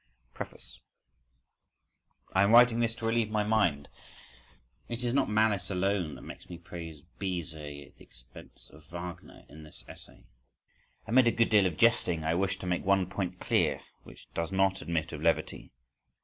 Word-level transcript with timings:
…"Preface 0.33 0.79
I 2.33 2.41
am 2.41 2.53
writing 2.53 2.79
this 2.79 2.95
to 2.95 3.05
relieve 3.05 3.29
my 3.29 3.43
mind. 3.43 3.87
It 4.89 5.03
is 5.03 5.13
not 5.13 5.29
malice 5.29 5.69
alone 5.69 6.15
which 6.15 6.23
makes 6.23 6.49
me 6.49 6.57
praise 6.57 7.03
Bizet 7.19 7.89
at 7.89 7.97
the 7.97 8.03
expense 8.03 8.71
of 8.73 8.83
Wagner 8.87 9.45
in 9.47 9.61
this 9.61 9.85
essay. 9.87 10.25
Amid 11.05 11.27
a 11.27 11.31
good 11.31 11.51
deal 11.51 11.67
of 11.67 11.77
jesting 11.77 12.23
I 12.23 12.33
wish 12.33 12.57
to 12.57 12.65
make 12.65 12.83
one 12.83 13.11
point 13.11 13.39
clear 13.39 13.79
which 14.01 14.25
does 14.33 14.51
not 14.51 14.81
admit 14.81 15.11
of 15.13 15.21
levity. 15.21 15.71